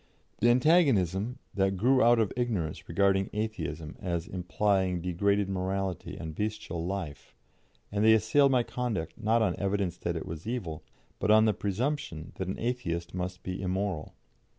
The 0.39 0.49
antagonism 0.49 1.37
that 1.53 1.77
grew 1.77 2.01
out 2.01 2.17
of 2.17 2.33
ignorance 2.35 2.89
regarded 2.89 3.29
Atheism 3.33 3.97
as 3.99 4.25
implying 4.25 4.99
degraded 4.99 5.47
morality 5.47 6.17
and 6.17 6.33
bestial 6.33 6.83
life, 6.83 7.35
and 7.91 8.03
they 8.03 8.13
assailed 8.13 8.51
my 8.51 8.63
conduct 8.63 9.13
not 9.15 9.43
on 9.43 9.55
evidence 9.59 9.97
that 9.97 10.15
it 10.15 10.25
was 10.25 10.47
evil, 10.47 10.83
but 11.19 11.29
on 11.29 11.45
the 11.45 11.53
presumption 11.53 12.31
that 12.37 12.47
an 12.47 12.57
Atheist 12.57 13.13
must 13.13 13.43
be 13.43 13.61
immoral. 13.61 14.15